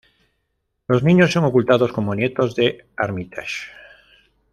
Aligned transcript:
Los 0.87 1.03
niños 1.03 1.31
son 1.31 1.43
ocultados 1.45 1.93
como 1.93 2.15
nietos 2.15 2.55
de 2.55 2.87
Armitage. 2.97 3.67